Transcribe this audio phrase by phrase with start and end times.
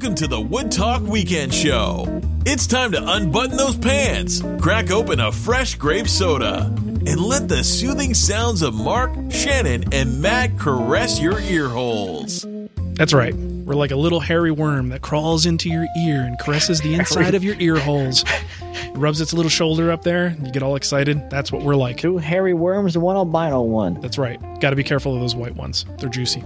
[0.00, 2.22] welcome to the Wood Talk Weekend Show.
[2.46, 7.62] It's time to unbutton those pants, crack open a fresh grape soda, and let the
[7.62, 12.46] soothing sounds of Mark, Shannon, and Matt caress your ear holes.
[12.94, 13.34] That's right.
[13.34, 17.34] We're like a little hairy worm that crawls into your ear and caresses the inside
[17.34, 18.24] of your ear holes.
[18.62, 20.34] It rubs its little shoulder up there.
[20.42, 21.28] You get all excited.
[21.28, 21.98] That's what we're like.
[21.98, 24.00] Two hairy worms and one albino one.
[24.00, 24.40] That's right.
[24.60, 25.84] Got to be careful of those white ones.
[25.98, 26.42] They're juicy.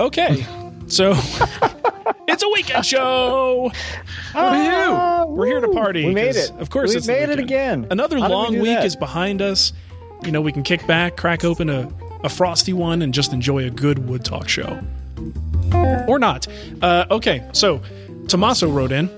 [0.00, 0.46] Okay.
[0.86, 1.12] So
[2.40, 3.70] it's a weekend show.
[4.34, 6.06] Ah, We're here to party.
[6.06, 6.58] We made 'cause it.
[6.58, 7.40] Of course, we it's the made it weekend.
[7.84, 7.86] again.
[7.90, 8.84] Another How did we long do week that?
[8.86, 9.72] is behind us.
[10.24, 11.88] You know, we can kick back, crack open a,
[12.24, 14.80] a frosty one, and just enjoy a good Wood Talk show.
[16.08, 16.46] Or not.
[16.82, 17.80] Uh, okay, so
[18.28, 19.08] Tommaso wrote in,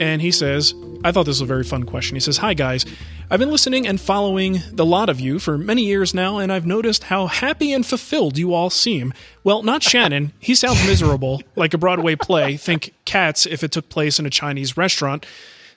[0.00, 2.16] and he says, I thought this was a very fun question.
[2.16, 2.84] He says, Hi, guys.
[3.30, 6.64] I've been listening and following the lot of you for many years now, and I've
[6.64, 9.12] noticed how happy and fulfilled you all seem.
[9.44, 10.32] Well, not Shannon.
[10.40, 12.56] He sounds miserable, like a Broadway play.
[12.56, 15.26] Think Cats if it took place in a Chinese restaurant.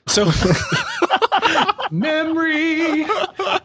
[0.08, 0.32] So.
[1.92, 3.04] Memory,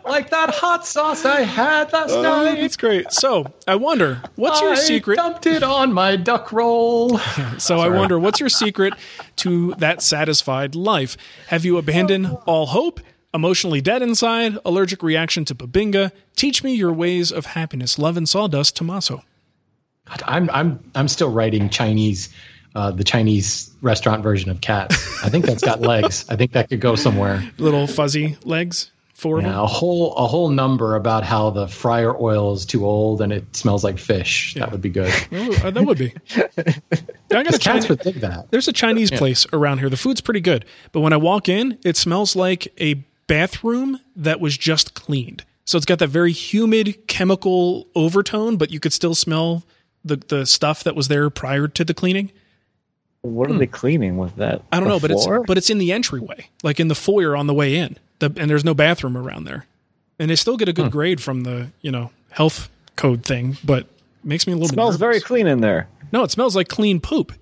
[0.05, 2.61] like that hot sauce I had last Oh, night.
[2.61, 3.13] that's great.
[3.13, 5.15] So I wonder, what's your secret?
[5.15, 7.21] Dumped it on my duck roll.
[7.59, 8.95] So I wonder, what's your secret
[9.37, 11.17] to that satisfied life?
[11.47, 13.01] Have you abandoned all hope?
[13.35, 14.57] Emotionally dead inside?
[14.65, 16.11] Allergic reaction to bubinga?
[16.37, 17.99] Teach me your ways of happiness.
[17.99, 19.23] Love and sawdust, Tommaso.
[20.07, 22.33] God, I'm I'm I'm still writing Chinese,
[22.75, 24.93] uh, the Chinese restaurant version of cat.
[25.23, 26.25] I think that's got legs.
[26.29, 27.43] I think that could go somewhere.
[27.59, 32.55] Little fuzzy legs, four Yeah, a whole a whole number about how the fryer oil
[32.55, 34.55] is too old and it smells like fish.
[34.55, 35.13] That would be good.
[35.65, 36.15] uh, that would be.
[36.37, 38.51] I got a Cats Chinese, would think that.
[38.53, 39.91] there's a Chinese place around here.
[39.91, 44.41] The food's pretty good, but when I walk in, it smells like a bathroom that
[44.41, 45.45] was just cleaned.
[45.65, 49.65] So it's got that very humid chemical overtone, but you could still smell
[50.05, 52.31] the the stuff that was there prior to the cleaning.
[53.23, 53.59] What are hmm.
[53.59, 54.63] they cleaning with that?
[54.71, 55.39] I don't The know, but floor?
[55.39, 57.99] it's but it's in the entryway, like in the foyer on the way in.
[58.21, 59.67] The, and there's no bathroom around there,
[60.19, 60.93] and they still get a good hmm.
[60.93, 63.89] grade from the you know health code thing, but
[64.23, 64.75] makes me a little bit.
[64.75, 65.89] smells bit very clean in there.
[66.13, 67.33] No, it smells like clean poop.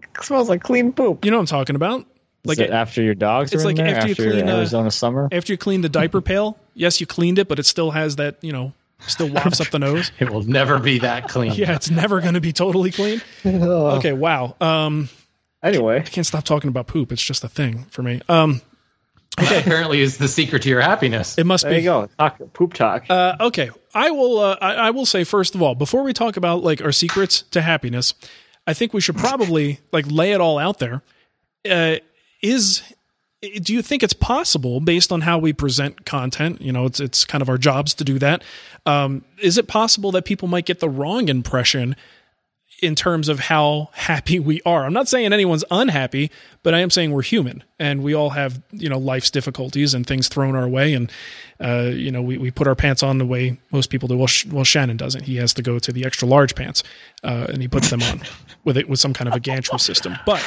[0.00, 1.24] It smells like clean poop.
[1.24, 2.06] You know what I'm talking about?
[2.44, 4.32] Like Like it- after your dogs it's are in like there, after you after your
[4.32, 5.28] clean, uh, Arizona summer.
[5.30, 6.58] after you clean the diaper pail.
[6.74, 8.72] Yes, you cleaned it, but it still has that you know
[9.06, 10.10] still wafts up the nose.
[10.20, 11.52] It will never be that clean.
[11.54, 13.20] Yeah, it's never going to be totally clean.
[13.44, 14.56] Okay, wow.
[14.60, 15.08] Um,
[15.62, 17.12] Anyway, I can't stop talking about poop.
[17.12, 18.20] It's just a thing for me.
[18.28, 18.60] Um,
[19.36, 21.38] That apparently is the secret to your happiness.
[21.38, 21.76] it must there be.
[21.78, 22.08] you go.
[22.18, 23.04] Talk, poop talk.
[23.08, 24.40] Uh, okay, I will.
[24.40, 27.42] Uh, I, I will say first of all, before we talk about like our secrets
[27.52, 28.14] to happiness,
[28.66, 31.02] I think we should probably like lay it all out there.
[31.68, 31.96] Uh,
[32.42, 32.82] is
[33.60, 36.60] do you think it's possible based on how we present content?
[36.60, 38.44] You know, it's it's kind of our jobs to do that.
[38.86, 41.96] Um, is it possible that people might get the wrong impression
[42.82, 44.84] in terms of how happy we are.
[44.84, 46.32] I'm not saying anyone's unhappy,
[46.64, 50.04] but I am saying we're human and we all have, you know, life's difficulties and
[50.04, 50.92] things thrown our way.
[50.92, 51.10] And,
[51.60, 54.18] uh, you know, we, we put our pants on the way most people do.
[54.18, 55.24] Well, Sh- well, Shannon doesn't.
[55.24, 56.82] He has to go to the extra large pants
[57.22, 58.20] uh, and he puts them on
[58.64, 60.16] with it with some kind of a gantry system.
[60.26, 60.44] But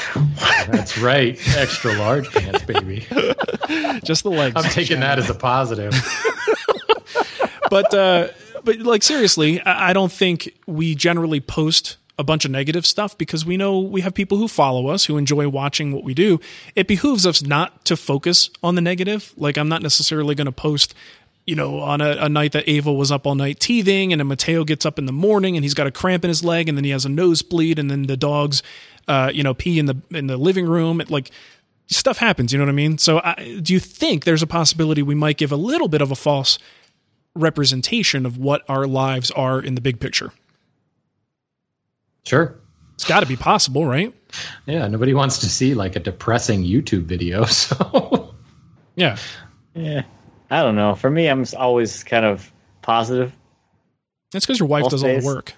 [0.70, 1.40] That's right.
[1.56, 3.08] Extra large pants, baby.
[4.04, 4.56] just the legs.
[4.58, 5.94] I'm taking that as a positive.
[7.70, 8.28] but uh,
[8.66, 13.18] but like seriously, I I don't think we generally post a bunch of negative stuff
[13.18, 16.40] because we know we have people who follow us who enjoy watching what we do.
[16.76, 19.34] It behooves us not to focus on the negative.
[19.38, 20.94] Like I'm not necessarily going to post.
[21.48, 24.26] You know, on a, a night that Ava was up all night teething, and then
[24.26, 26.76] Mateo gets up in the morning and he's got a cramp in his leg, and
[26.76, 28.64] then he has a nosebleed, and then the dogs,
[29.08, 31.00] uh, you know, pee in the in the living room.
[31.00, 31.30] It, like
[31.86, 32.52] stuff happens.
[32.52, 32.98] You know what I mean?
[32.98, 36.10] So, I, do you think there's a possibility we might give a little bit of
[36.10, 36.58] a false
[37.36, 40.32] representation of what our lives are in the big picture?
[42.26, 42.56] Sure.
[42.96, 44.14] It's got to be possible, right?
[44.66, 47.46] Yeah, nobody wants to see like a depressing YouTube video.
[47.50, 48.34] So
[48.96, 49.18] Yeah.
[49.74, 50.04] yeah,
[50.50, 50.96] I don't know.
[50.96, 53.34] For me, I'm always kind of positive.
[54.32, 55.54] That's because your wife Most does all the work.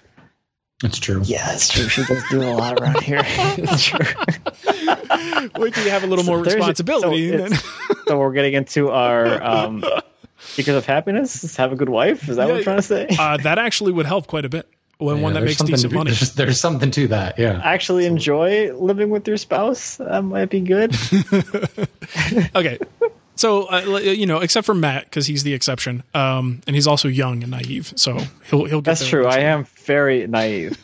[0.82, 1.22] That's true.
[1.24, 1.88] Yeah, that's true.
[1.88, 3.22] She does do a lot around here.
[3.24, 3.98] It's true.
[5.60, 7.30] Wait till you have a little more There's a- responsibility.
[7.30, 7.58] so then,
[8.06, 9.84] so we're getting into our um,
[10.56, 11.56] because of happiness.
[11.56, 12.28] Have a good wife.
[12.28, 13.06] Is that what Yeah, we're trying to say?
[13.18, 14.68] uh, that actually would help quite a bit.
[14.98, 16.10] When Yeah, one that makes something decent money.
[16.10, 17.38] There's, there's something to that.
[17.38, 17.60] Yeah.
[17.62, 19.96] Actually, enjoy living with your spouse.
[19.96, 20.94] That might be good.
[22.54, 22.78] Okay.
[23.36, 27.06] So, uh, you know, except for Matt, because he's the exception, um, and he's also
[27.06, 28.18] young and naive, so
[28.50, 29.26] he'll he'll get That's true.
[29.26, 30.76] I am very naive.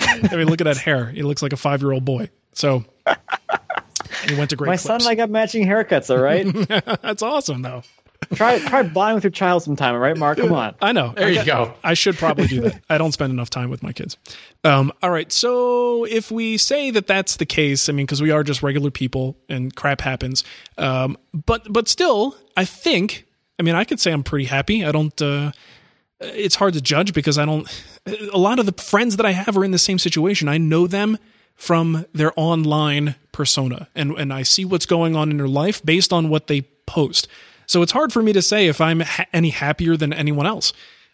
[0.00, 2.28] I mean, look at that hair; he looks like a five year old boy.
[2.52, 2.84] So,
[4.28, 4.68] he went to great.
[4.68, 5.06] My son, clips.
[5.08, 6.14] I got matching haircuts.
[6.14, 6.46] All right.
[7.02, 7.82] That's awesome, though.
[8.34, 10.38] Try try bonding with your child sometime, all right, Mark?
[10.38, 10.74] Come on.
[10.80, 11.12] I know.
[11.16, 11.74] There I you got- go.
[11.82, 12.82] I should probably do that.
[12.90, 14.16] I don't spend enough time with my kids.
[14.64, 15.30] Um, all right.
[15.32, 18.90] So if we say that that's the case, I mean, because we are just regular
[18.90, 20.44] people and crap happens.
[20.76, 23.24] Um, but but still, I think.
[23.60, 24.84] I mean, I could say I'm pretty happy.
[24.84, 25.20] I don't.
[25.20, 25.50] Uh,
[26.20, 27.68] it's hard to judge because I don't.
[28.32, 30.48] A lot of the friends that I have are in the same situation.
[30.48, 31.18] I know them
[31.54, 36.12] from their online persona, and and I see what's going on in their life based
[36.12, 37.26] on what they post.
[37.68, 40.72] So it's hard for me to say if I'm ha- any happier than anyone else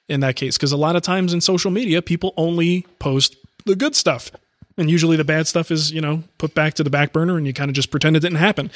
[0.09, 3.37] in that case, because a lot of times in social media, people only post
[3.67, 4.31] the good stuff,
[4.79, 7.47] and usually the bad stuff is you know put back to the back burner, and
[7.47, 8.71] you kind of just pretend it didn't happen.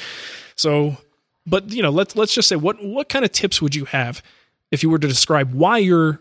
[0.55, 0.97] So,
[1.47, 4.21] but you know, let's let's just say what what kind of tips would you have
[4.71, 6.19] if you were to describe why you're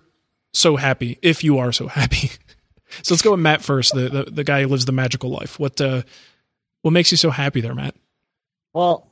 [0.52, 2.30] so happy, if you are so happy?
[3.02, 5.58] so let's go with Matt first, the the, the guy who lives the magical life.
[5.58, 6.02] What uh,
[6.82, 7.96] what makes you so happy there, Matt?
[8.72, 9.07] Well,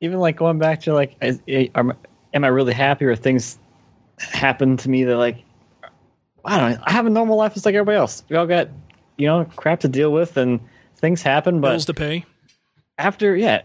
[0.00, 1.40] even like going back to like, is,
[1.74, 1.92] am,
[2.34, 3.58] am I really happy or things
[4.18, 5.44] happen to me that like,
[6.44, 6.78] I don't know.
[6.84, 8.22] I have a normal life just like everybody else.
[8.28, 8.68] We all got,
[9.16, 10.60] you know, crap to deal with and
[10.96, 11.60] things happen.
[11.60, 12.24] But Bills to pay.
[12.98, 13.62] after, yeah,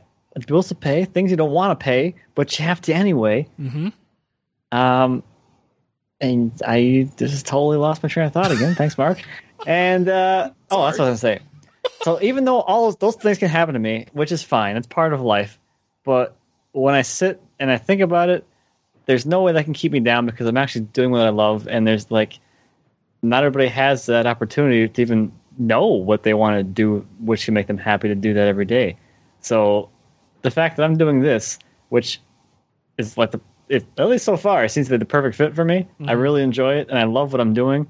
[0.48, 3.48] bills to pay, things you don't want to pay, but you have to anyway.
[3.58, 3.90] hmm
[4.72, 5.24] Um,
[6.20, 8.76] and I just totally lost my train of thought again.
[8.76, 9.22] Thanks, Mark.
[9.66, 11.40] And uh, oh, that's what I was gonna say.
[12.04, 14.88] So even though all those, those things can happen to me, which is fine, it's
[14.88, 15.60] part of life.
[16.04, 16.36] But
[16.72, 18.46] when I sit and I think about it,
[19.06, 21.68] there's no way that can keep me down because I'm actually doing what I love,
[21.68, 22.40] and there's like
[23.22, 27.54] not everybody has that opportunity to even know what they want to do, which can
[27.54, 28.98] make them happy to do that every day.
[29.42, 29.90] So
[30.42, 31.60] the fact that I'm doing this,
[31.90, 32.20] which
[32.98, 35.64] is like the at least so far, it seems to be the perfect fit for
[35.64, 35.88] me.
[36.00, 36.20] I mm-hmm.
[36.20, 37.88] really enjoy it, and I love what I'm doing.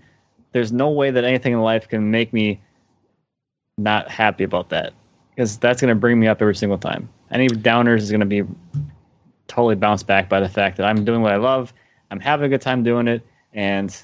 [0.52, 2.62] There's no way that anything in life can make me
[3.78, 4.94] not happy about that,
[5.31, 7.10] because that's going to bring me up every single time.
[7.31, 8.44] Any downers is going to be
[9.48, 11.74] totally bounced back by the fact that I'm doing what I love.
[12.10, 13.95] I'm having a good time doing it, and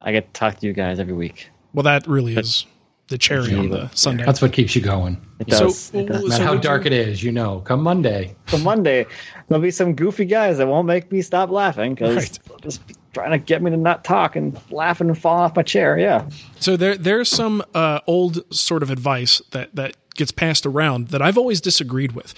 [0.00, 1.48] I get to talk to you guys every week.
[1.72, 2.66] Well, that really is
[3.08, 4.24] the cherry on the sundae.
[4.24, 5.20] That's what keeps you going.
[5.38, 5.90] It So- does.
[5.94, 6.22] it does.
[6.22, 8.34] No matter how dark you- it is, you know, come Monday.
[8.48, 9.06] So Monday,
[9.48, 12.38] there'll be some goofy guys that won't make me stop laughing because Right.
[12.48, 15.54] they'll just be trying to get me to not talk and laughing and falling off
[15.56, 15.98] my chair.
[15.98, 16.24] Yeah.
[16.58, 21.22] So there there's some uh, old sort of advice that that gets passed around that
[21.22, 22.34] I've always disagreed with,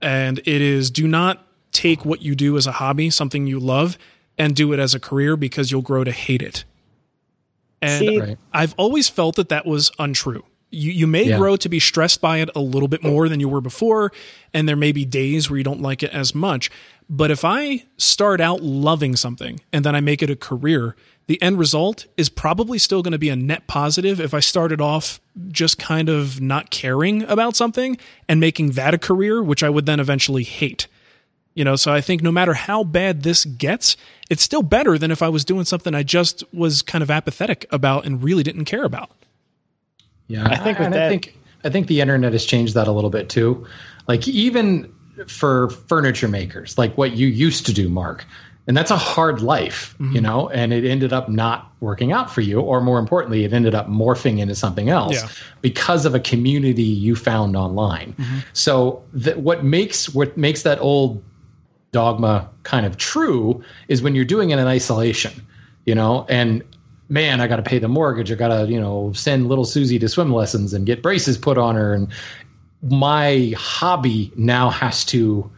[0.00, 3.98] and it is do not take what you do as a hobby, something you love,
[4.38, 6.64] and do it as a career because you'll grow to hate it.
[7.80, 10.44] And See, I've always felt that that was untrue.
[10.70, 11.38] You you may Yeah.
[11.38, 14.12] grow to be stressed by it a little bit more than you were before,
[14.52, 16.70] and there may be days where you don't like it as much.
[17.08, 20.94] But if I start out loving something and then I make it a career,
[21.28, 24.80] the end result is probably still going to be a net positive if I started
[24.80, 27.98] off just kind of not caring about something
[28.28, 30.88] and making that a career, which I would then eventually hate.
[31.54, 33.96] You know, so I think no matter how bad this gets,
[34.30, 37.66] it's still better than if I was doing something I just was kind of apathetic
[37.70, 39.10] about and really didn't care about.
[40.28, 42.86] Yeah, I think with and that- I think I think the internet has changed that
[42.88, 43.66] a little bit too.
[44.06, 44.92] Like even
[45.26, 48.24] for furniture makers, like what you used to do, Mark,
[48.68, 50.14] and that's a hard life, Mm-hmm.
[50.14, 50.48] you know.
[50.50, 53.88] And it ended up not working out for you, or more importantly, it ended up
[53.88, 55.28] morphing into something else Yeah.
[55.62, 58.12] because of a community you found online.
[58.12, 58.38] Mm-hmm.
[58.52, 61.22] So that what makes what makes that old
[61.92, 65.32] dogma kind of true is when you're doing it in isolation,
[65.86, 66.62] you know, and
[67.08, 68.30] man, I got to pay the mortgage.
[68.30, 71.56] I got to, you know, send little Susie to swim lessons and get braces put
[71.56, 71.94] on her.
[71.94, 72.08] And
[72.82, 75.50] my hobby now has to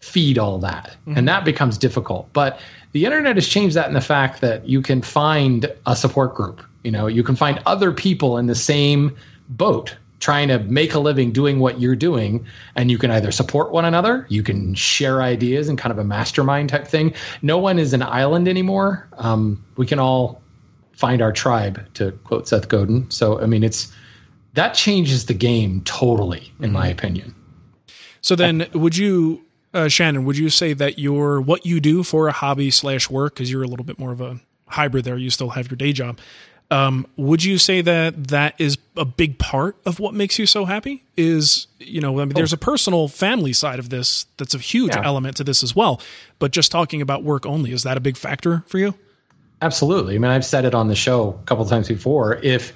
[0.00, 0.96] feed all that.
[1.16, 2.32] And that becomes difficult.
[2.32, 2.60] But
[2.92, 6.62] the internet has changed that in the fact that you can find a support group.
[6.84, 9.16] You know, you can find other people in the same
[9.48, 12.46] boat trying to make a living doing what you're doing.
[12.76, 16.04] And you can either support one another you can share ideas and kind of a
[16.04, 17.14] mastermind type thing.
[17.42, 19.08] No one is an island anymore.
[19.18, 20.40] Um, we can all
[20.92, 23.08] find our tribe to quote seth godin.
[23.10, 23.92] So i mean it's
[24.54, 27.34] that changes the game totally in my opinion.
[28.20, 32.28] So then, would you, uh, Shannon, would you say that your what you do for
[32.28, 35.30] a hobby slash work, because you're a little bit more of a hybrid there, you
[35.30, 36.18] still have your day job.
[36.70, 40.66] Um, would you say that that is a big part of what makes you so
[40.66, 41.02] happy?
[41.16, 44.94] Is you know, I mean, there's a personal family side of this that's a huge
[44.94, 45.02] Yeah.
[45.04, 46.00] element to this as well.
[46.38, 48.94] But just talking about work only is that a big factor for you?
[49.62, 50.14] Absolutely.
[50.14, 52.36] I mean, I've said it on the show a couple of times before.
[52.42, 52.72] If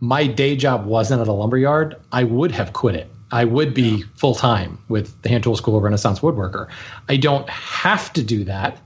[0.00, 3.10] my day job wasn't at a lumberyard, I would have quit it.
[3.30, 6.68] I would be full time with the Hand Tool School of Renaissance Woodworker.
[7.08, 8.78] I don't have to do that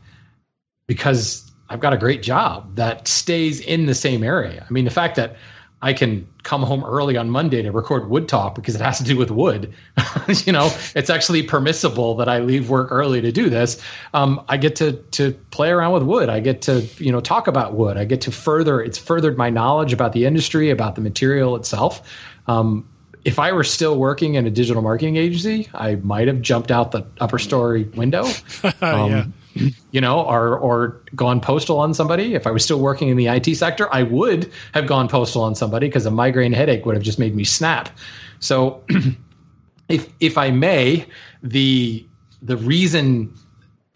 [0.86, 4.66] because I've got a great job that stays in the same area.
[4.68, 5.36] I mean, the fact that
[5.84, 9.04] I can come home early on Monday to record Wood Talk because it has to
[9.04, 9.74] do with wood.
[10.46, 13.82] you know, it's actually permissible that I leave work early to do this.
[14.14, 16.30] Um, I get to to play around with wood.
[16.30, 17.98] I get to you know talk about wood.
[17.98, 18.80] I get to further.
[18.80, 22.10] It's furthered my knowledge about the industry, about the material itself.
[22.46, 22.88] Um,
[23.24, 26.92] if I were still working in a digital marketing agency, I might have jumped out
[26.92, 28.26] the upper story window.
[28.80, 29.68] Um, yeah.
[29.92, 32.34] You know, or or gone postal on somebody.
[32.34, 35.54] If I was still working in the IT sector, I would have gone postal on
[35.54, 37.88] somebody because a migraine headache would have just made me snap.
[38.40, 38.82] So,
[39.88, 41.06] if if I may,
[41.42, 42.04] the
[42.42, 43.32] the reason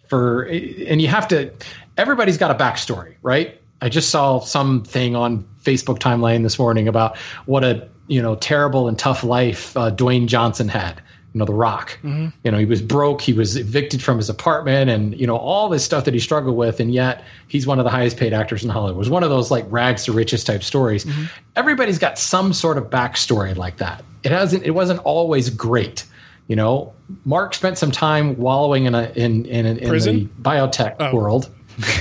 [0.07, 1.53] for and you have to
[1.97, 3.61] everybody's got a backstory, right?
[3.81, 7.17] I just saw something on Facebook timeline this morning about
[7.47, 11.03] what a you know terrible and tough life uh, Dwayne Johnson had.
[11.35, 11.91] You know, The Rock.
[12.03, 12.29] Mm-hmm.
[12.43, 13.21] You know, he was broke.
[13.21, 16.57] He was evicted from his apartment, and you know all this stuff that he struggled
[16.57, 18.97] with, and yet he's one of the highest paid actors in Hollywood.
[18.97, 21.05] It was one of those like rags to riches type stories.
[21.05, 21.25] Mm-hmm.
[21.55, 24.03] Everybody's got some sort of backstory like that.
[24.23, 24.65] It hasn't.
[24.65, 26.07] It wasn't always great.
[26.47, 26.95] You know,
[27.27, 31.15] Mark spent some time wallowing in a in in, in, in the biotech Oh.
[31.15, 31.51] world.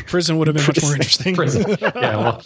[0.07, 1.35] Prison would have been much more interesting.
[1.35, 1.77] Prison.
[1.79, 2.41] yeah, well,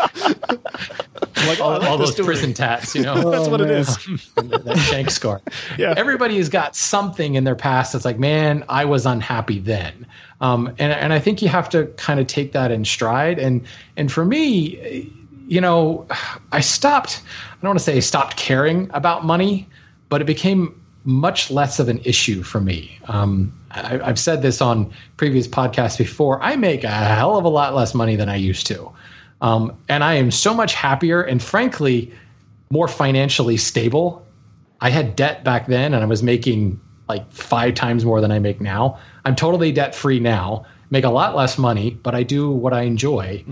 [1.47, 2.25] like, oh, I like all those story.
[2.27, 3.29] prison tats, you know.
[3.29, 3.87] That's what it is.
[4.35, 5.41] that shank scar.
[5.77, 5.93] Yeah.
[5.97, 10.05] Everybody has got something in their past that's like, man, I was unhappy then.
[10.39, 13.39] Um, and and I think you have to kind of take that in stride.
[13.39, 13.65] And
[13.97, 15.11] and for me,
[15.47, 16.07] you know,
[16.51, 17.21] I stopped.
[17.25, 19.67] I don't want to say I stopped caring about money,
[20.09, 22.99] but it became much less of an issue for me.
[23.07, 26.41] Um, I, I've said this on previous podcasts before.
[26.41, 28.91] I make a hell of a lot less money than I used to.
[29.41, 32.13] Um, and I am so much happier and frankly
[32.69, 34.25] more financially stable.
[34.79, 36.79] I had debt back then and I was making
[37.09, 38.99] like five times more than I make now.
[39.25, 42.83] I'm totally debt free now, make a lot less money, but I do what I
[42.83, 43.43] enjoy.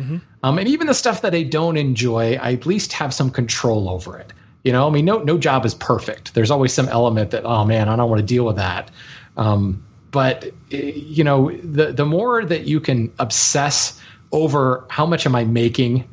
[0.44, 3.90] Um, and even the stuff that I don't enjoy, I at least have some control
[3.90, 4.32] over it.
[4.64, 6.34] You know, I mean, no no job is perfect.
[6.34, 8.92] There's always some element that, oh man, I don't want to deal with that.
[9.38, 14.02] Um, but you know, the the more that you can obsess
[14.32, 16.08] over how much am I making,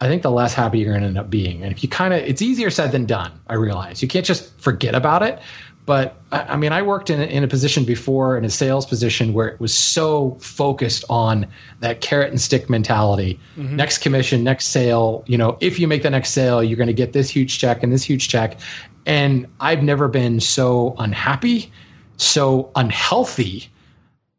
[0.00, 1.62] I think the less happy you're going to end up being.
[1.62, 3.32] And if you kind of, it's easier said than done.
[3.48, 5.40] I realize you can't just forget about it.
[5.88, 8.84] But I, I mean, I worked in a, in a position before in a sales
[8.84, 11.46] position where it was so focused on
[11.80, 13.40] that carrot and stick mentality.
[13.56, 15.24] Next commission, next sale.
[15.26, 17.82] You know, if you make the next sale, you're going to get this huge check
[17.82, 18.60] and this huge check.
[19.06, 21.72] And I've never been so unhappy,
[22.18, 23.70] so unhealthy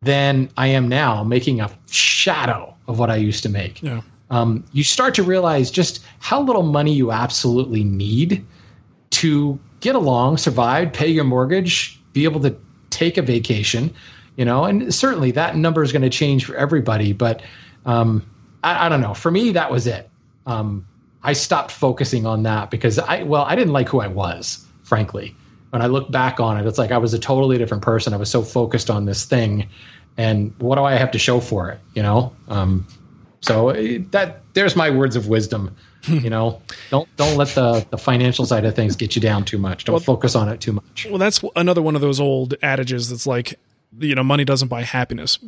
[0.03, 4.01] than I am now, making a shadow of what I used to make Yeah.
[4.29, 8.45] um, you start to realize just how little money you absolutely need
[9.09, 12.55] to get along, survive, pay your mortgage, be able to
[12.89, 13.93] take a vacation,
[14.35, 17.13] you know, and certainly that number is going to change for everybody.
[17.13, 17.41] But
[17.85, 18.25] um,
[18.63, 19.13] I, I don't know.
[19.13, 20.09] For me, that was it.
[20.45, 20.85] Um,
[21.23, 25.35] I stopped focusing on that because I, well, I didn't like who I was, frankly.
[25.71, 28.13] When I look back on it, it's like I was a totally different person.
[28.13, 29.69] I was so focused on this thing,
[30.17, 31.79] and what do I have to show for it?
[31.93, 32.87] You know, um,
[33.41, 35.75] so eh, that there's my words of wisdom.
[36.07, 39.57] You know, don't don't let the the financial side of things get you down too
[39.57, 39.83] much.
[39.83, 41.05] Don't focus on it too much.
[41.09, 43.59] Well, that's another one of those old adages that's like,
[43.99, 45.39] you know, money doesn't buy happiness.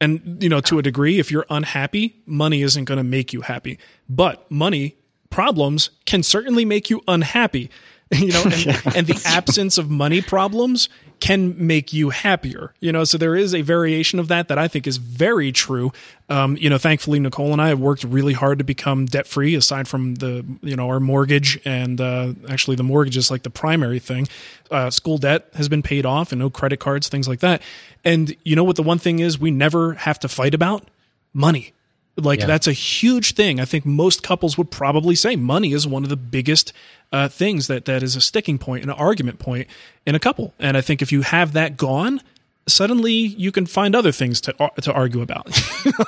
[0.00, 3.40] And, you know, to a degree, if you're unhappy, money isn't going to make you
[3.40, 3.78] happy.
[4.08, 4.96] But money
[5.30, 7.70] problems can certainly make you unhappy.
[8.12, 8.54] You know, and,
[8.96, 10.88] and the absence of money problems
[11.20, 12.74] can make you happier.
[12.80, 15.92] You know, so there is a variation of that that I think is very true.
[16.28, 19.54] Um, you know, thankfully Nicole and I have worked really hard to become debt free.
[19.54, 23.50] Aside from the you know our mortgage and uh, actually the mortgage is like the
[23.50, 24.28] primary thing.
[24.70, 27.62] Uh, school debt has been paid off and no credit cards, things like that.
[28.04, 30.88] And you know what the one thing is we never have to fight about
[31.32, 31.72] money.
[32.16, 32.46] Like Yeah.
[32.46, 33.60] that's a huge thing.
[33.60, 36.72] I think most couples would probably say money is one of the biggest
[37.12, 39.68] uh, things that that is a sticking point, an argument point
[40.06, 40.54] in a couple.
[40.58, 42.20] And I think if you have that gone,
[42.68, 45.46] suddenly you can find other things to to argue about.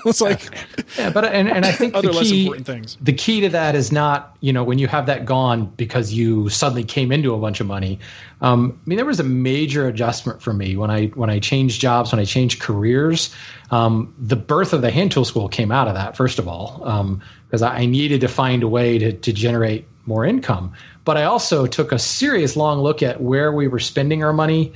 [0.06, 0.54] it's like
[0.98, 2.96] Yeah, but and, and I think other the less key, important things.
[3.00, 6.48] the key to that is not you know when you have that gone because you
[6.48, 7.98] suddenly came into a bunch of money
[8.40, 11.80] um, i mean there was a major adjustment for me when i when i changed
[11.80, 13.34] jobs when i changed careers
[13.70, 17.20] um, the birth of the hand tool school came out of that first of all
[17.46, 20.72] because I, I needed to find a way to, to generate more income
[21.04, 24.72] but i also took a serious long look at where we were spending our money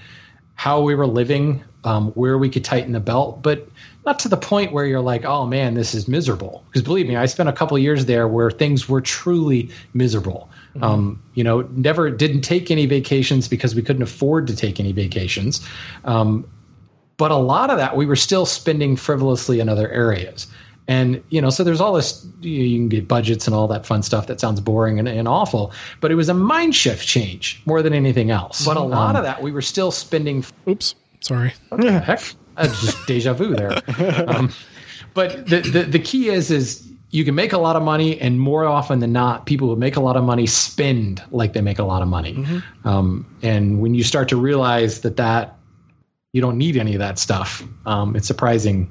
[0.54, 3.68] how we were living, um, where we could tighten the belt, but
[4.04, 6.64] not to the point where you're like, oh man, this is miserable.
[6.68, 10.48] Because believe me, I spent a couple of years there where things were truly miserable.
[10.80, 14.92] Um, you know, never didn't take any vacations because we couldn't afford to take any
[14.92, 15.66] vacations.
[16.04, 16.48] Um,
[17.18, 20.46] but a lot of that we were still spending frivolously in other areas.
[20.88, 22.26] And you know, so there's all this.
[22.40, 25.72] You can get budgets and all that fun stuff that sounds boring and, and awful,
[26.00, 28.64] but it was a mind shift change more than anything else.
[28.64, 31.54] But a lot of that, we were still spending Oops, sorry.
[31.70, 32.20] heck,
[32.56, 33.80] uh, just deja vu there.
[34.28, 34.52] Um,
[35.14, 38.40] but the, the the key is is you can make a lot of money, and
[38.40, 41.78] more often than not, people who make a lot of money spend like they make
[41.78, 42.44] a lot of money.
[42.84, 45.58] Um, and when you start to realize that that
[46.32, 48.88] you don't need any of that stuff, um, it's surprising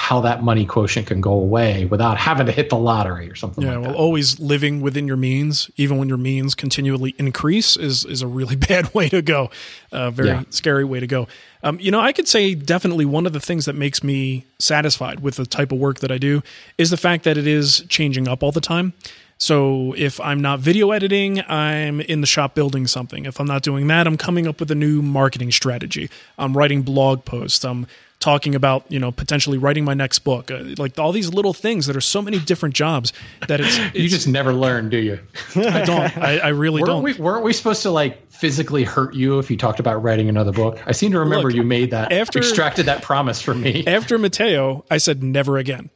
[0.00, 3.64] how that money quotient can go away without having to hit the lottery or something
[3.64, 3.96] Yeah, like well, that.
[3.98, 8.54] always living within your means, even when your means continually increase, is is a really
[8.70, 9.50] bad way to go.
[9.90, 10.42] A very Yeah.
[10.50, 11.26] scary way to go.
[11.64, 15.18] Um, you know, I could say definitely one of the things that makes me satisfied
[15.18, 16.42] with the type of work that I do
[16.78, 18.92] is the fact that it is changing up all the time.
[19.36, 23.24] So if I'm not video editing, I'm in the shop building something.
[23.26, 26.08] If I'm not doing that, I'm coming up with a new marketing strategy.
[26.38, 27.64] I'm writing blog posts.
[27.64, 27.86] I'm
[28.20, 30.50] talking about you know potentially writing my next book.
[30.50, 33.12] Uh, like all these little things that are so many different jobs
[33.46, 35.20] that it's, it's You just never learn, do you?
[35.56, 36.18] I don't.
[36.18, 37.02] I, I really Weren't don't.
[37.04, 40.52] we, weren't we supposed to like physically hurt you if you talked about writing another
[40.52, 40.80] book?
[40.86, 43.86] I seem to remember Look, you made that after- extracted that promise from me.
[43.86, 45.90] After Mateo, I said never again,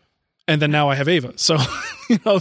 [0.48, 1.34] and then now I have Ava.
[1.36, 1.56] So
[2.08, 2.40] you know,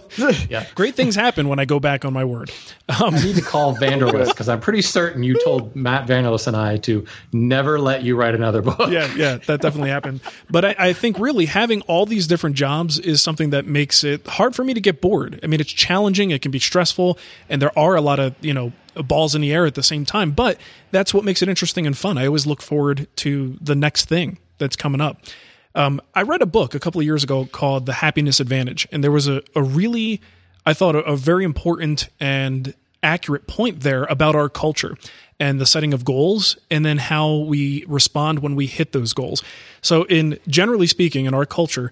[0.49, 0.65] Yeah.
[0.75, 2.51] great things happen when I go back on my word.
[2.89, 6.57] Um, I need to call Vanderlist because I'm pretty certain you told Matt Vanderlist and
[6.57, 8.89] I to never let you write another book.
[8.91, 10.19] yeah, yeah, that definitely happened.
[10.49, 14.25] But I, I think really having all these different jobs is something that makes it
[14.27, 15.39] hard for me to get bored.
[15.43, 17.17] I mean, it's challenging, it can be stressful,
[17.49, 20.03] and there are a lot of, you know, balls in the air at the same
[20.05, 20.31] time.
[20.31, 20.57] But
[20.91, 22.17] that's what makes it interesting and fun.
[22.17, 25.17] I always look forward to the next thing that's coming up.
[25.75, 29.03] Um, I read a book a couple of years ago called The Happiness Advantage, and
[29.03, 30.21] there was a, a really,
[30.65, 32.73] I thought, a, a very important and
[33.03, 34.95] accurate point there about our culture
[35.39, 39.41] and the setting of goals and then how we respond when we hit those goals.
[39.81, 41.91] So in generally speaking in our culture,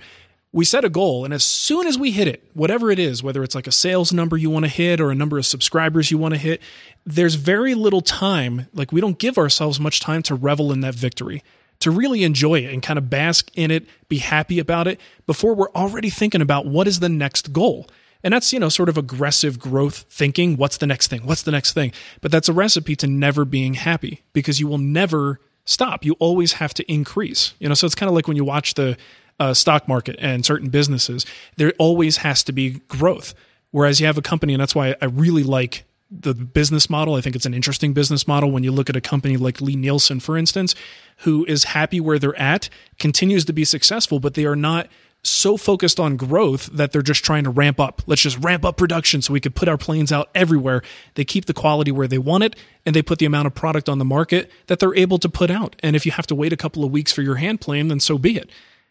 [0.52, 3.44] we set a goal and as soon as we hit it, whatever it is, whether
[3.44, 6.20] it's like a sales number you want to hit or a number of subscribers you
[6.20, 6.62] want to hit,
[7.08, 10.94] there's very little time, like we don't give ourselves much time to revel in that
[10.94, 11.44] victory
[11.80, 15.56] to really enjoy it and kind of bask in it, be happy about it before
[15.56, 17.88] we're already thinking about what is the next goal.
[18.24, 20.58] And that's, you know, sort of aggressive growth thinking.
[20.58, 21.26] What's the next thing?
[21.26, 21.94] What's the next thing?
[22.20, 26.04] But that's a recipe to never being happy because you will never stop.
[26.04, 27.54] You always have to increase.
[27.60, 28.98] You know, so it's kind of like when you watch the
[29.40, 33.34] uh, stock market and certain businesses, there always has to be growth.
[33.72, 37.16] Whereas you have a company, and that's why I really like the business model.
[37.16, 40.20] I think it's an interesting business model when you look at a company like Lie-Nielsen,
[40.20, 40.74] for instance,
[41.18, 44.88] who is happy where they're at, continues to be successful, but they are not
[45.22, 48.02] so focused on growth that they're just trying to ramp up.
[48.08, 50.82] Let's just ramp up production so we could put our planes out everywhere.
[51.16, 53.90] They keep the quality where they want it and they put the amount of product
[53.90, 55.76] on the market that they're able to put out.
[55.84, 58.00] And if you have to wait a couple of weeks for your hand plane, then
[58.00, 58.50] so be it.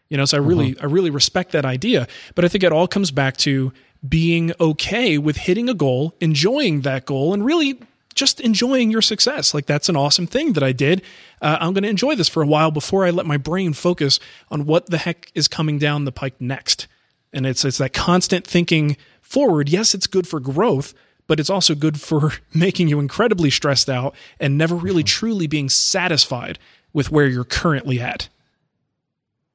[0.09, 0.83] You know, so I really mm-hmm.
[0.83, 3.71] I really respect that idea, but I think it all comes back to
[4.07, 7.79] being okay with hitting a goal, enjoying that goal and really
[8.15, 9.53] just enjoying your success.
[9.53, 11.01] Like that's an awesome thing that I did.
[11.41, 14.19] Uh, I'm going to enjoy this for a while before I let my brain focus
[14.51, 16.87] on what the heck is coming down the pike next.
[17.31, 19.69] And it's it's that constant thinking forward.
[19.69, 20.93] Yes, it's good for growth,
[21.27, 25.69] but it's also good for making you incredibly stressed out and never really truly being
[25.69, 26.57] satisfied
[26.91, 28.27] with where you're currently at.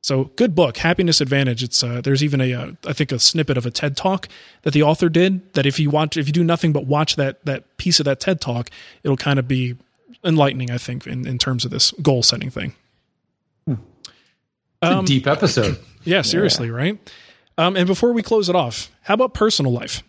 [0.04, 1.62] So good book, Happiness Advantage.
[1.62, 4.28] It's uh, there's even a uh, I think a snippet of a TED talk
[4.60, 5.50] that the author did.
[5.54, 8.20] That if you watch, if you do nothing but watch that that piece of that
[8.20, 8.68] TED talk,
[9.02, 9.78] it'll kind of be
[10.22, 10.70] enlightening.
[10.70, 12.74] I think in in terms of this goal setting thing.
[13.66, 13.78] It's
[14.82, 15.78] a deep episode.
[16.04, 16.98] Yeah, seriously, right?
[17.56, 20.02] Um, and before we close it off, how about personal life?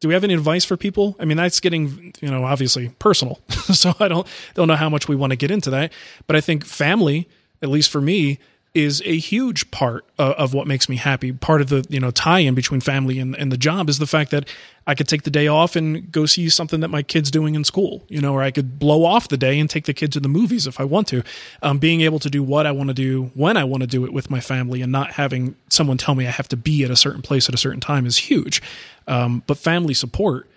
[0.00, 1.16] Do we have any advice for people?
[1.18, 5.08] I mean, that's getting you know obviously personal, so I don't don't know how much
[5.08, 5.90] we want to get into that.
[6.26, 7.30] But I think family,
[7.62, 8.38] at least for me,
[8.72, 11.32] is a huge part of, of what makes me happy.
[11.32, 14.30] Part of the you know tie-in between family and, and the job is the fact
[14.30, 14.48] that
[14.86, 17.64] I could take the day off and go see something that my kid's doing in
[17.64, 20.20] school, you know, or I could blow off the day and take the kid to
[20.20, 21.22] the movies if I want to.
[21.62, 24.04] Um, being able to do what I want to do when I want to do
[24.04, 26.90] it with my family and not having someone tell me I have to be at
[26.90, 28.62] a certain place at a certain time is huge.
[29.06, 30.48] Um, but family support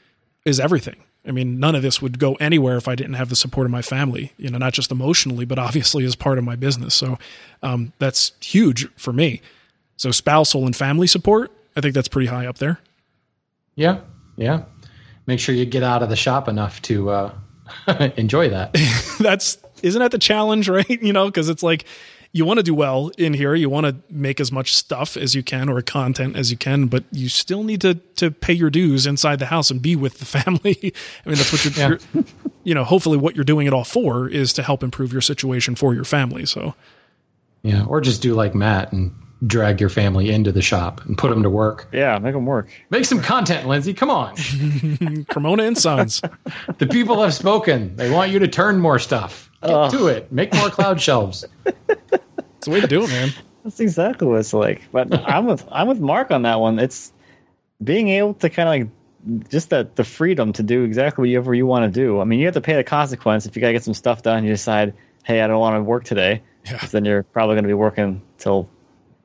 [0.45, 0.97] is everything.
[1.25, 3.71] I mean, none of this would go anywhere if I didn't have the support of
[3.71, 6.93] my family, you know, not just emotionally, but obviously as part of my business.
[6.93, 7.17] So
[7.61, 9.41] um, that's huge for me.
[9.95, 12.79] So spousal and family support, I think that's pretty high up there.
[13.75, 14.01] Yeah,
[14.35, 14.63] yeah.
[15.25, 17.33] Make sure you get out of the shop enough to uh,
[18.17, 18.75] enjoy that.
[19.19, 21.01] that's isn't that the challenge, right?
[21.01, 21.85] You know, because it's like
[22.35, 25.35] you want to do well in here, you want to make as much stuff as
[25.35, 28.69] you can or content as you can, but you still need to to pay your
[28.71, 30.77] dues inside the house and be with the family.
[31.25, 31.97] I mean, that's what you're, Yeah.
[32.13, 32.23] you're
[32.63, 35.75] you know, hopefully what you're doing it all for is to help improve your situation
[35.75, 36.45] for your family.
[36.45, 36.73] So
[37.61, 39.13] Yeah, or just do like Matt and
[39.45, 41.87] drag your family into the shop and put them to work.
[41.91, 42.69] Yeah, make them work.
[42.89, 43.93] Make some content, Lindsay.
[43.93, 44.35] Come on.
[45.29, 46.21] Cremona and Sons.
[46.79, 47.95] the people have spoken.
[47.97, 49.51] They want you to turn more stuff.
[49.61, 49.91] Get Ugh.
[49.91, 50.31] to it.
[50.31, 51.45] Make more cloud shelves.
[52.63, 53.33] It's the way to do it, man.
[53.65, 54.83] That's exactly what it's like.
[54.89, 56.79] But I'm with I'm with Mark on that one.
[56.79, 57.11] It's
[57.83, 58.87] being able to kind of
[59.27, 62.21] like just that the freedom to do exactly whatever you want to do.
[62.21, 64.45] I mean, you have to pay the consequence if you gotta get some stuff done.
[64.45, 64.93] You decide,
[65.25, 66.41] hey, I don't want to work today.
[66.65, 66.85] Yeah.
[66.89, 68.69] Then you're probably going to be working till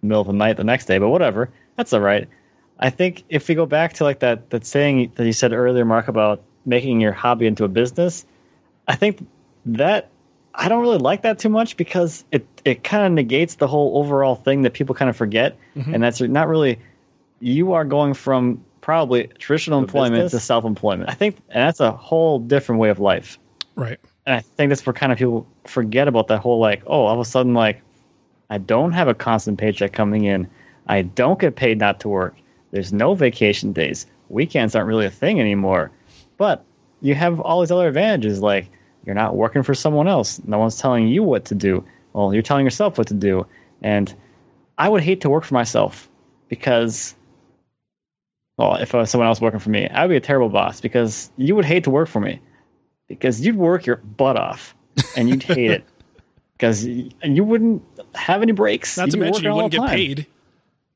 [0.03, 0.99] middle of the night the next day.
[0.99, 2.29] But whatever, that's all right.
[2.77, 5.85] I think if we go back to like that that saying that you said earlier,
[5.85, 8.27] Mark, about making your hobby into a business,
[8.89, 9.25] I think
[9.67, 10.11] that
[10.59, 13.97] I don't really like that too much because it it kind of negates the whole
[13.99, 15.95] overall thing that people kind of forget, mm-hmm.
[15.95, 16.81] and that's not really
[17.41, 20.43] you are going from probably traditional employment business?
[20.43, 21.11] to self employment.
[21.11, 23.39] I think, and that's a whole different way of life.
[23.77, 24.01] Right.
[24.27, 27.15] And I think that's where kind of people forget about that whole like, oh, all
[27.15, 27.83] of a sudden like,
[28.51, 30.49] I don't have a constant paycheck coming in.
[30.87, 32.37] I don't get paid not to work.
[32.71, 34.07] There's no vacation days.
[34.29, 35.91] Weekends aren't really a thing anymore.
[36.37, 36.65] But
[37.01, 38.71] you have all these other advantages like
[39.09, 40.39] you're not working for someone else.
[40.45, 41.83] No one's telling you what to do.
[42.13, 43.47] Well, you're telling yourself what to do.
[43.81, 44.15] And
[44.77, 46.11] I would hate to work for myself
[46.49, 47.15] because
[48.59, 51.31] well, if uh, someone else working for me, I would be a terrible boss because
[51.39, 52.43] you would hate to work for me
[53.07, 54.75] because you'd work your butt off
[55.17, 55.85] and you'd hate it
[56.59, 57.83] because you wouldn't
[58.15, 58.99] have any breaks.
[58.99, 60.27] Not you'd to mention you wouldn't get paid.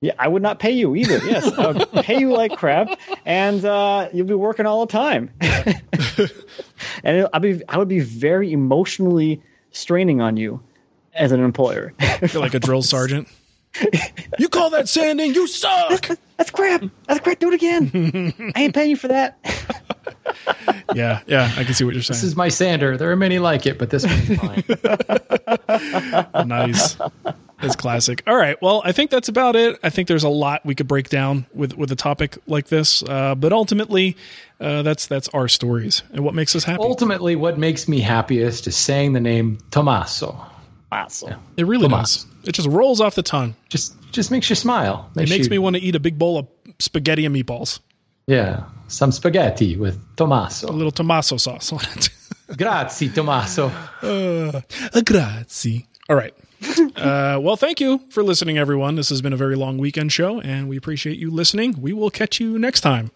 [0.02, 1.18] Yeah, I would not pay you either.
[1.24, 5.30] Yes, I would pay you like crap, and uh, you'll be working all the time.
[5.40, 10.60] and it, I'd be, I would be very emotionally straining on you
[11.14, 11.94] as an employer.
[12.20, 13.28] You're like a drill sergeant.
[14.40, 15.34] you call that sanding?
[15.34, 16.08] You suck.
[16.36, 16.82] That's crap.
[17.06, 17.38] That's crap.
[17.38, 18.52] Do it again.
[18.56, 19.38] I ain't paying you for that.
[20.94, 22.16] Yeah, yeah, I can see what you're saying.
[22.16, 22.96] This is my sander.
[22.96, 24.64] There are many like it, but this one's mine.
[26.48, 26.96] nice.
[27.62, 28.22] That's classic.
[28.27, 28.61] All right.
[28.61, 29.79] Well, I think that's about it.
[29.83, 33.03] I think there's a lot we could break down with with a topic like this,
[33.05, 34.16] uh, but ultimately,
[34.61, 36.83] uh, that's that's our stories and what makes us happy.
[36.83, 40.44] Ultimately, what makes me happiest is saying the name Tommaso.
[40.90, 41.40] Awesome.
[41.57, 42.25] it really Tomas.
[42.25, 42.48] does.
[42.48, 43.55] It just rolls off the tongue.
[43.70, 45.09] Just just makes you smile.
[45.16, 46.46] It makes you- me want to eat a big bowl of
[46.81, 47.79] spaghetti and meatballs,
[48.27, 50.68] Yeah, some spaghetti with Tommaso.
[50.68, 52.11] a little tomato sauce on it.
[52.59, 53.68] Grazie, Tommaso.
[54.03, 54.61] Uh,
[55.05, 55.87] grazie.
[56.11, 56.35] All right.
[56.96, 58.94] Uh, well, thank you for listening, everyone.
[58.94, 61.81] This has been a very long weekend show, and we appreciate you listening.
[61.81, 63.11] We will catch you next time.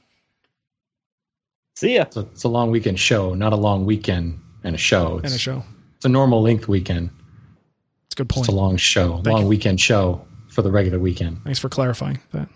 [1.77, 2.03] See ya.
[2.03, 5.19] It's a, it's a long weekend show, not a long weekend and a show.
[5.19, 5.63] It's, And a show.
[5.97, 7.11] it's a normal length weekend.
[8.07, 8.47] It's a good point.
[8.47, 9.49] It's a long show, long you.
[9.49, 11.45] weekend show for the regular weekend.
[11.45, 12.49] Thanks for clarifying that.